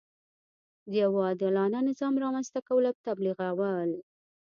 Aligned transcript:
د 0.89 0.91
یوه 1.03 1.19
عادلانه 1.27 1.79
نظام 1.89 2.13
رامنځته 2.23 2.59
کول 2.67 2.85
تبلیغول. 3.07 3.91